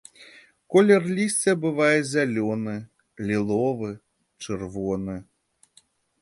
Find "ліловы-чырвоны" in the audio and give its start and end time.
3.33-5.15